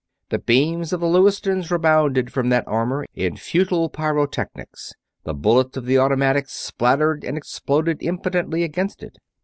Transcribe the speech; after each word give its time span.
The 0.29 0.39
beams 0.39 0.93
of 0.93 0.99
the 0.99 1.05
Lewistons 1.05 1.69
rebounded 1.69 2.33
from 2.33 2.49
that 2.49 2.63
armor 2.67 3.05
in 3.13 3.37
futile 3.37 3.87
pyrotechnics, 3.87 4.93
the 5.25 5.35
bullets 5.35 5.77
of 5.77 5.85
the 5.85 5.99
automatics 5.99 6.53
spattered 6.53 7.23
and 7.23 7.37
exploded 7.37 8.01
impotently 8.01 8.63
against 8.63 9.03
it. 9.03 9.19